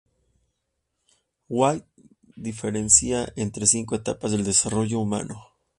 [1.47, 1.85] White
[2.35, 5.45] diferencia entre cinco etapas del desarrollo humano.